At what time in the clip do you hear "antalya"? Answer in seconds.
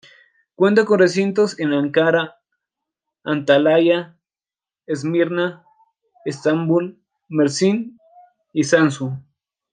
3.23-4.17